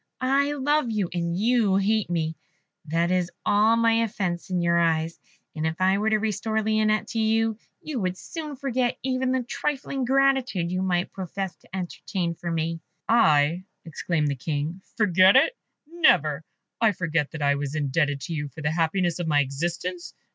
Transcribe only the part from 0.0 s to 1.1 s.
I love